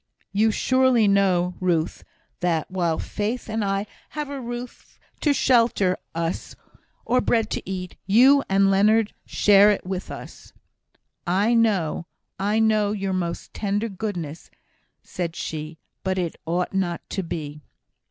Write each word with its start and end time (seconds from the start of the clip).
"You 0.31 0.49
surely 0.49 1.07
know, 1.07 1.53
Ruth, 1.59 2.03
that 2.39 2.71
while 2.71 2.97
Faith 2.97 3.47
and 3.47 3.63
I 3.63 3.85
have 4.09 4.31
a 4.31 4.41
roof 4.41 4.99
to 5.19 5.31
shelter 5.31 5.95
us, 6.15 6.55
or 7.05 7.21
bread 7.21 7.51
to 7.51 7.69
eat, 7.69 7.97
you 8.07 8.43
and 8.49 8.71
Leonard 8.71 9.13
share 9.27 9.69
it 9.69 9.85
with 9.85 10.09
us." 10.09 10.53
"I 11.27 11.53
know 11.53 12.07
I 12.39 12.57
know 12.57 12.93
your 12.93 13.13
most 13.13 13.53
tender 13.53 13.89
goodness," 13.89 14.49
said 15.03 15.35
she, 15.35 15.77
"but 16.03 16.17
it 16.17 16.35
ought 16.47 16.73
not 16.73 17.07
to 17.11 17.21
be." 17.21 17.61